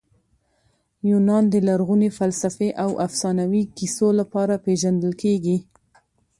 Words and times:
یونان 1.09 1.43
د 1.49 1.55
لرغوني 1.67 2.09
فلسفې 2.17 2.69
او 2.83 2.89
افسانوي 3.07 3.63
کیسو 3.77 4.07
لپاره 4.19 4.61
پېژندل 4.65 5.13
کیږي. 5.23 5.57